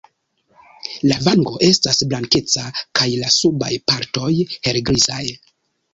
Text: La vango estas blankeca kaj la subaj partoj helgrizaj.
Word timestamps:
La 1.09 1.17
vango 1.25 1.53
estas 1.67 2.01
blankeca 2.13 2.65
kaj 3.01 3.07
la 3.25 3.29
subaj 3.39 3.71
partoj 3.93 4.35
helgrizaj. 4.55 5.25